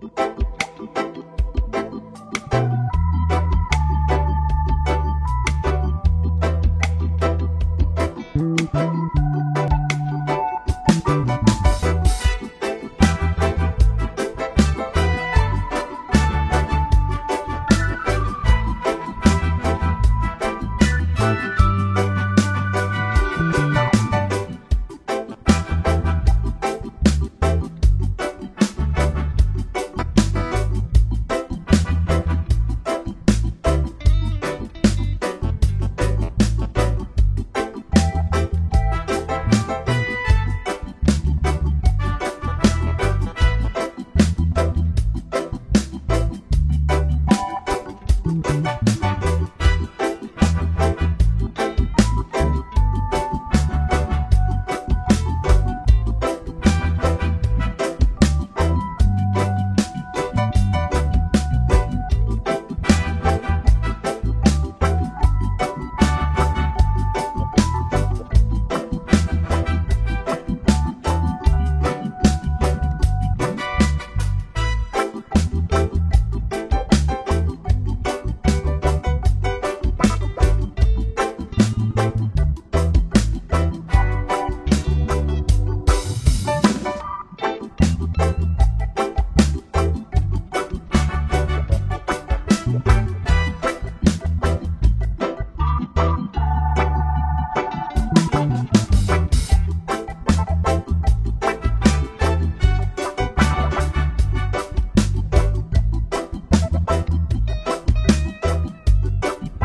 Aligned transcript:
Bye. 0.00 0.44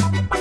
Bye. 0.00 0.39